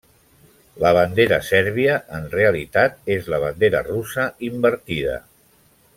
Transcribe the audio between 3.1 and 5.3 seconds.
és la bandera russa invertida.